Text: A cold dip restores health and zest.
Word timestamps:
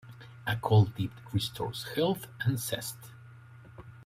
A 0.47 0.55
cold 0.57 0.95
dip 0.95 1.11
restores 1.31 1.83
health 1.93 2.25
and 2.43 2.57
zest. 2.57 2.95